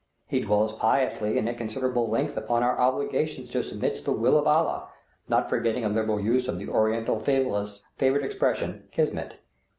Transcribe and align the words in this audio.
He 0.25 0.39
dwells 0.39 0.73
piously 0.77 1.37
and 1.37 1.47
at 1.47 1.59
considerable 1.59 2.09
length 2.09 2.35
upon 2.35 2.63
our 2.63 2.75
obligations 2.79 3.49
to 3.49 3.61
submit 3.61 3.97
to 3.97 4.03
the 4.05 4.11
will 4.11 4.35
of 4.35 4.47
Allah, 4.47 4.87
not 5.29 5.47
forgetting 5.47 5.85
a 5.85 5.89
liberal 5.89 6.19
use 6.19 6.47
of 6.47 6.57
the 6.57 6.69
Oriental 6.69 7.19
fatalist's 7.19 7.83
favorite 7.97 8.25
expression: 8.25 8.87
"kismet." 8.89 9.35